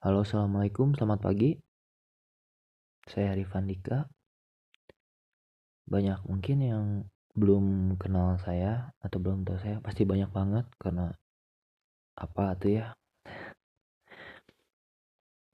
[0.00, 1.60] Halo, assalamualaikum, selamat pagi.
[3.04, 4.08] Saya Arifan Dika.
[5.84, 6.84] Banyak mungkin yang
[7.36, 11.12] belum kenal saya atau belum tahu saya, pasti banyak banget karena
[12.16, 12.96] apa tuh ya?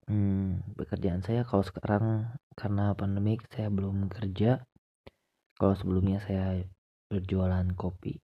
[0.06, 4.62] Hmm, pekerjaan saya kalau sekarang karena pandemik saya belum kerja.
[5.58, 6.62] Kalau sebelumnya saya
[7.10, 8.14] berjualan kopi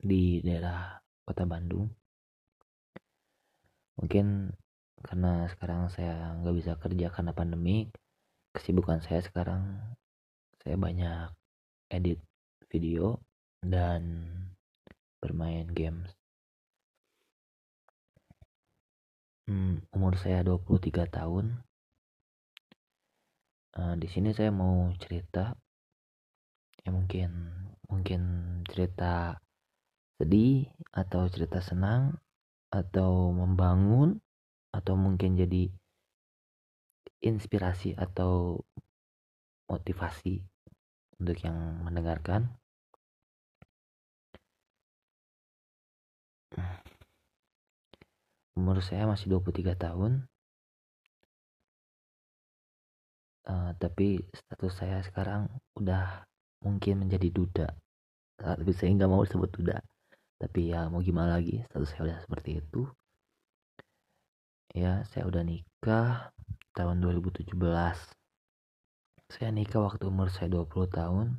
[0.00, 1.92] di daerah Kota Bandung.
[4.00, 4.56] Mungkin
[5.00, 7.88] karena sekarang saya nggak bisa kerja karena pandemi
[8.52, 9.78] kesibukan saya sekarang
[10.60, 11.32] saya banyak
[11.88, 12.20] edit
[12.68, 13.18] video
[13.64, 14.28] dan
[15.20, 16.12] bermain games.
[19.50, 21.64] Hmm, umur saya 23 tahun.
[23.74, 25.54] Uh, di sini saya mau cerita
[26.82, 27.30] ya mungkin
[27.86, 28.20] mungkin
[28.66, 29.38] cerita
[30.18, 32.18] sedih atau cerita senang
[32.72, 34.18] atau membangun
[34.70, 35.70] atau mungkin jadi
[37.20, 38.62] inspirasi atau
[39.68, 40.40] motivasi
[41.20, 42.48] untuk yang mendengarkan.
[48.58, 50.26] Umur saya masih 23 tahun.
[53.50, 56.24] Uh, tapi status saya sekarang udah
[56.62, 57.68] mungkin menjadi duda.
[58.36, 59.76] Tapi saya nggak mau disebut duda.
[60.40, 62.88] Tapi ya mau gimana lagi, status saya udah seperti itu
[64.74, 66.34] ya saya udah nikah
[66.74, 67.54] tahun 2017
[69.30, 71.38] saya nikah waktu umur saya 20 tahun.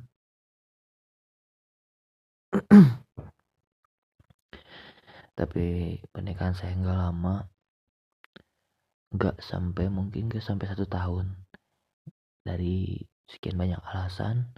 [5.38, 5.66] Tapi
[6.08, 7.44] pernikahan saya nggak lama.
[9.12, 11.36] Nggak sampai mungkin ke sampai satu tahun.
[12.40, 12.96] Dari
[13.28, 14.56] sekian banyak alasan.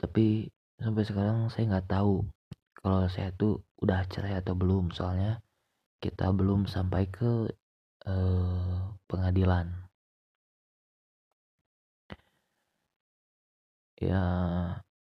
[0.00, 0.48] Tapi
[0.80, 2.24] sampai sekarang saya nggak tahu
[2.80, 4.88] kalau saya tuh udah cerai atau belum.
[4.96, 5.44] Soalnya
[6.00, 7.52] kita belum sampai ke
[8.08, 9.68] eh, pengadilan.
[14.00, 14.24] Ya,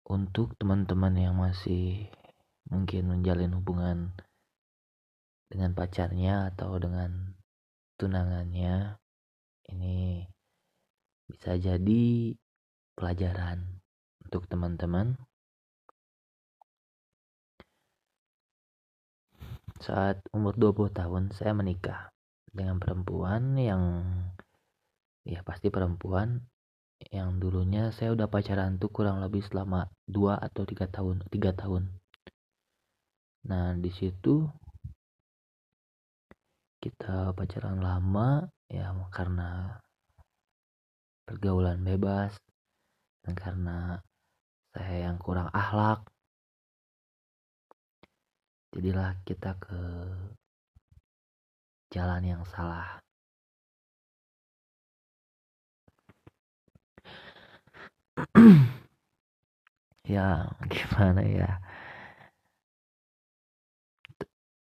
[0.04, 2.12] untuk teman-teman yang masih
[2.68, 4.12] mungkin menjalin hubungan
[5.48, 7.40] dengan pacarnya atau dengan
[7.96, 9.00] tunangannya,
[9.72, 10.28] ini
[11.32, 12.36] bisa jadi
[13.00, 13.80] pelajaran
[14.28, 15.16] untuk teman-teman
[19.80, 22.12] Saat umur 20 tahun saya menikah
[22.52, 23.84] dengan perempuan yang
[25.24, 26.44] ya pasti perempuan
[27.16, 31.84] yang dulunya saya udah pacaran tuh kurang lebih selama 2 atau 3 tahun, 3 tahun.
[33.48, 34.44] Nah, di situ
[36.84, 39.80] kita pacaran lama ya karena
[41.24, 42.36] pergaulan bebas
[43.24, 43.78] dan karena
[44.76, 46.04] saya yang kurang akhlak
[48.74, 49.80] jadilah kita ke
[51.90, 53.02] jalan yang salah.
[60.14, 61.62] ya, gimana ya?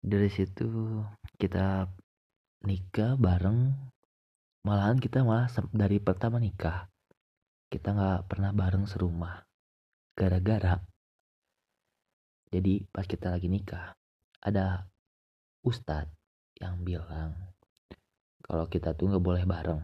[0.04, 1.04] Dari situ
[1.36, 1.92] kita
[2.64, 3.76] nikah bareng,
[4.64, 6.88] malahan kita malah dari pertama nikah
[7.68, 9.44] kita nggak pernah bareng serumah
[10.16, 10.80] gara-gara
[12.48, 13.96] jadi pas kita lagi nikah
[14.40, 14.88] ada
[15.66, 16.14] ustadz
[16.58, 17.36] yang bilang
[18.48, 19.84] kalau kita tuh nggak boleh bareng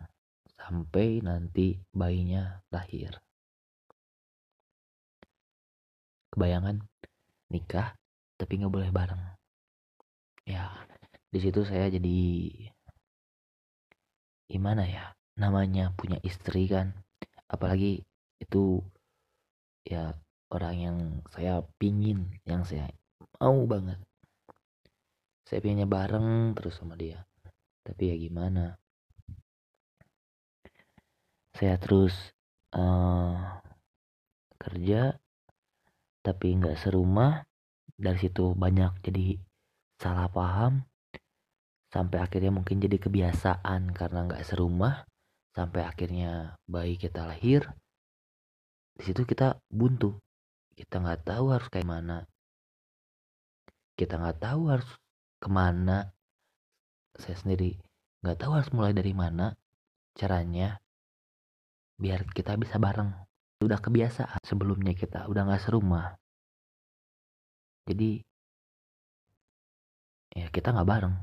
[0.56, 3.20] sampai nanti bayinya lahir.
[6.32, 6.80] Kebayangan
[7.52, 7.94] nikah
[8.40, 9.20] tapi nggak boleh bareng.
[10.48, 10.72] Ya
[11.28, 12.20] di situ saya jadi
[14.48, 16.94] gimana ya namanya punya istri kan
[17.50, 18.06] apalagi
[18.40, 18.80] itu
[19.84, 20.14] ya
[20.54, 20.98] orang yang
[21.34, 22.94] saya pingin yang saya
[23.42, 23.98] mau banget.
[25.44, 27.26] Saya pengennya bareng terus sama dia.
[27.84, 28.78] Tapi ya gimana?
[31.52, 32.16] Saya terus
[32.72, 33.60] uh,
[34.62, 35.18] kerja
[36.24, 37.44] tapi nggak serumah.
[37.94, 39.36] Dari situ banyak jadi
[40.00, 40.86] salah paham.
[41.92, 45.04] Sampai akhirnya mungkin jadi kebiasaan karena nggak serumah.
[45.54, 47.70] Sampai akhirnya bayi kita lahir.
[48.98, 50.18] Di situ kita buntu
[50.74, 52.18] kita nggak tahu harus kayak mana.
[53.94, 54.90] Kita nggak tahu harus
[55.38, 56.10] ke mana.
[57.14, 57.78] Saya sendiri
[58.26, 59.54] nggak tahu harus mulai dari mana
[60.18, 60.82] caranya
[62.02, 63.14] biar kita bisa bareng.
[63.62, 66.18] Udah kebiasaan sebelumnya kita udah nggak serumah.
[67.86, 68.26] Jadi
[70.34, 71.16] ya kita nggak bareng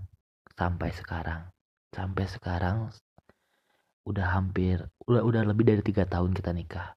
[0.55, 1.43] sampai sekarang.
[1.91, 2.94] Sampai sekarang
[4.06, 6.97] udah hampir udah udah lebih dari tiga tahun kita nikah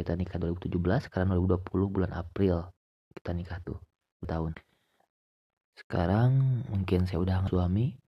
[0.00, 2.72] kita nikah 2017 sekarang 2020 bulan April
[3.12, 3.76] kita nikah tuh
[4.24, 4.56] tahun.
[5.76, 8.00] Sekarang mungkin saya udah suami.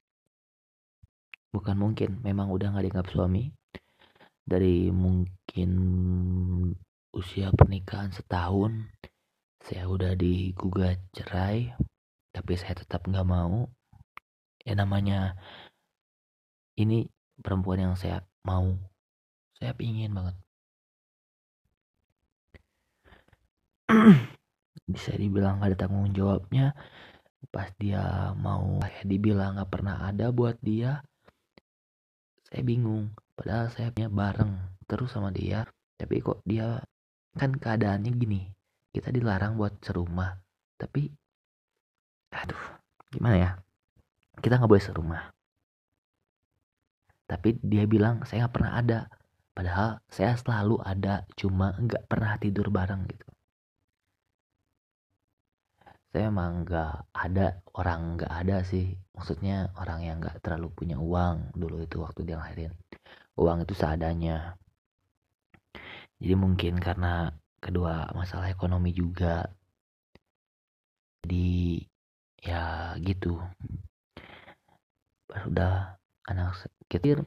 [1.51, 3.51] Bukan mungkin memang udah nggak dianggap suami.
[4.47, 5.71] Dari mungkin
[7.11, 8.87] usia pernikahan setahun
[9.67, 11.75] saya udah digugat cerai
[12.31, 13.67] tapi saya tetap nggak mau.
[14.63, 15.35] Ya namanya
[16.79, 17.11] ini
[17.43, 18.79] perempuan yang saya mau.
[19.59, 20.39] Saya pingin banget
[24.93, 26.75] bisa dibilang gak ada tanggung jawabnya.
[27.51, 31.03] Pas dia mau saya dibilang gak pernah ada buat dia
[32.51, 33.15] saya bingung.
[33.39, 34.53] Padahal saya punya bareng
[34.87, 35.67] terus sama dia.
[35.95, 36.83] Tapi kok dia
[37.39, 38.51] kan keadaannya gini
[38.91, 40.35] kita dilarang buat serumah.
[40.79, 41.11] Tapi
[42.35, 42.65] aduh
[43.11, 43.51] gimana ya?
[44.39, 45.23] Kita nggak boleh serumah.
[47.31, 49.01] Tapi dia bilang saya nggak pernah ada.
[49.55, 53.31] Padahal saya selalu ada cuma nggak pernah tidur bareng gitu
[56.11, 58.99] saya emang nggak ada orang nggak ada sih.
[59.15, 62.75] Maksudnya orang yang nggak terlalu punya uang dulu itu waktu dia lahirin
[63.39, 64.59] uang itu seadanya.
[66.21, 67.31] Jadi mungkin karena
[67.63, 69.47] kedua masalah ekonomi juga.
[71.23, 71.81] Jadi
[72.43, 73.39] ya gitu.
[75.31, 75.95] Pas udah
[76.27, 77.23] anak kecil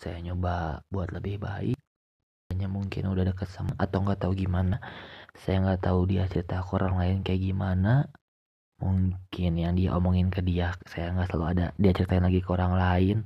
[0.00, 1.78] saya nyoba buat lebih baik.
[2.48, 4.80] Hanya mungkin udah deket sama atau nggak tahu gimana
[5.36, 8.08] saya nggak tahu dia cerita ke orang lain kayak gimana.
[8.78, 11.66] Mungkin yang dia omongin ke dia saya nggak selalu ada.
[11.76, 13.18] Dia ceritain lagi ke orang lain.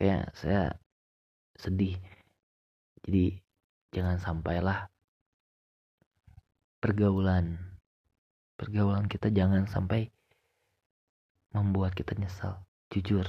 [0.00, 0.62] Kayak saya
[1.54, 2.00] sedih.
[3.04, 3.38] Jadi
[3.92, 4.88] jangan sampailah
[6.80, 7.60] pergaulan.
[8.56, 10.08] Pergaulan kita jangan sampai
[11.52, 12.64] membuat kita nyesal.
[12.88, 13.28] Jujur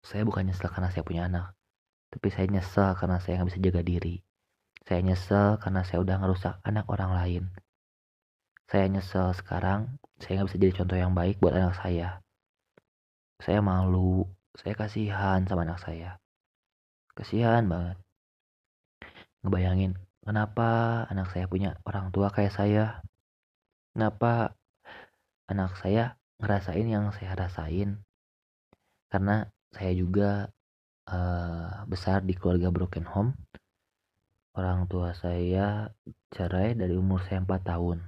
[0.00, 1.52] saya bukan nyesel karena saya punya anak.
[2.08, 4.27] Tapi saya nyesel karena saya nggak bisa jaga diri
[4.86, 7.44] saya nyesel karena saya udah ngerusak anak orang lain.
[8.68, 12.20] Saya nyesel sekarang saya nggak bisa jadi contoh yang baik buat anak saya.
[13.40, 16.18] Saya malu, saya kasihan sama anak saya.
[17.14, 17.96] Kasihan banget.
[19.46, 19.94] Ngebayangin
[20.26, 23.00] kenapa anak saya punya orang tua kayak saya.
[23.94, 24.58] Kenapa
[25.48, 28.04] anak saya ngerasain yang saya rasain.
[29.08, 30.52] Karena saya juga
[31.08, 33.32] uh, besar di keluarga broken home
[34.56, 35.92] Orang tua saya
[36.32, 37.98] cerai dari umur saya 4 tahun.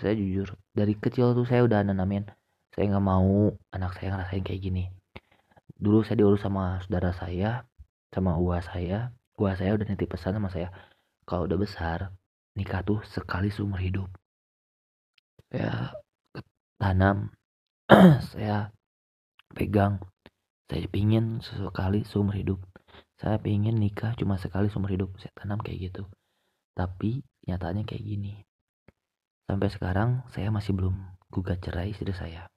[0.00, 2.24] Saya jujur, dari kecil tuh saya udah nanamin,
[2.72, 4.84] saya nggak mau anak saya ngerasain kayak gini.
[5.76, 7.68] Dulu saya diurus sama saudara saya,
[8.10, 9.12] sama uwa saya.
[9.40, 10.68] Uwa saya udah nitip pesan sama saya,
[11.24, 12.12] kalau udah besar,
[12.52, 14.08] nikah tuh sekali seumur hidup.
[15.48, 15.96] Saya
[16.76, 17.32] tanam,
[18.36, 18.68] saya
[19.56, 20.04] pegang,
[20.68, 22.60] saya pingin sesekali seumur hidup
[23.20, 26.08] saya pengen nikah cuma sekali seumur hidup saya tanam kayak gitu.
[26.72, 28.40] Tapi nyatanya kayak gini.
[29.44, 30.96] Sampai sekarang saya masih belum
[31.28, 32.48] gugat cerai istri saya.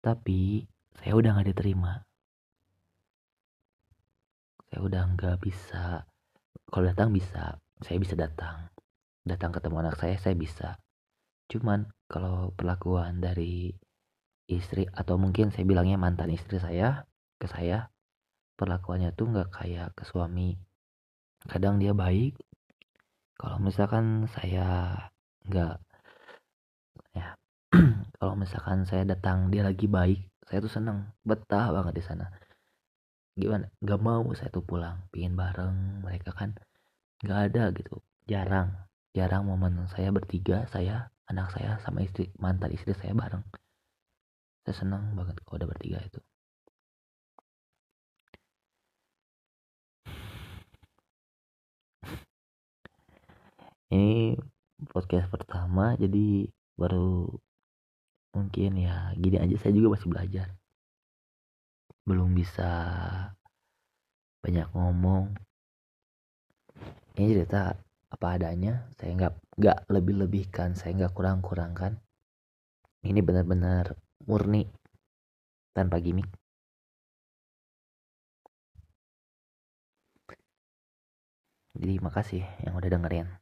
[0.00, 0.64] Tapi
[0.96, 2.00] saya udah nggak diterima.
[4.72, 6.08] Saya udah nggak bisa.
[6.72, 8.72] Kalau datang bisa saya bisa datang.
[9.28, 10.80] Datang ketemu anak saya saya bisa.
[11.52, 13.76] Cuman kalau perlakuan dari
[14.48, 17.04] istri atau mungkin saya bilangnya mantan istri saya
[17.36, 17.91] ke saya
[18.56, 20.56] perlakuannya tuh nggak kayak ke suami.
[21.48, 22.38] Kadang dia baik
[23.34, 24.94] kalau misalkan saya
[25.50, 25.76] nggak
[27.18, 27.34] ya
[28.22, 32.26] kalau misalkan saya datang dia lagi baik saya tuh seneng betah banget di sana.
[33.34, 33.66] Gimana?
[33.82, 36.54] Nggak mau saya tuh pulang pingin bareng mereka kan
[37.24, 37.98] nggak ada gitu.
[38.30, 38.70] Jarang
[39.12, 43.42] jarang momen saya bertiga saya anak saya sama istri mantan istri saya bareng.
[44.62, 46.22] Saya senang banget kalau udah bertiga itu
[53.92, 54.40] ini
[54.88, 56.48] podcast pertama jadi
[56.80, 57.28] baru
[58.32, 59.56] mungkin ya gini aja.
[59.60, 60.48] Saya juga masih belajar.
[62.08, 62.70] Belum bisa
[64.40, 65.36] banyak ngomong.
[67.20, 67.76] Ini cerita
[68.08, 68.88] apa adanya.
[68.96, 72.00] Saya nggak nggak lebih lebihkan saya nggak kurang kurangkan
[73.04, 73.92] ini benar-benar
[74.24, 74.64] murni
[75.76, 76.30] tanpa gimmick.
[81.76, 83.41] Jadi makasih yang udah dengerin